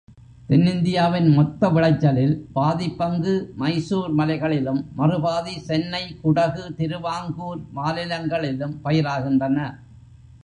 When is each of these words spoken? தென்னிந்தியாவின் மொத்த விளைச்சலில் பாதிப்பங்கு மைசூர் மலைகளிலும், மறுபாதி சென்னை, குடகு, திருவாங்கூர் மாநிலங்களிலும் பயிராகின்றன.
தென்னிந்தியாவின் 0.49 1.27
மொத்த 1.33 1.69
விளைச்சலில் 1.69 2.33
பாதிப்பங்கு 2.55 3.33
மைசூர் 3.55 4.13
மலைகளிலும், 4.13 4.81
மறுபாதி 4.95 5.59
சென்னை, 5.59 6.03
குடகு, 6.23 6.63
திருவாங்கூர் 6.75 7.61
மாநிலங்களிலும் 7.71 8.75
பயிராகின்றன. 8.83 9.57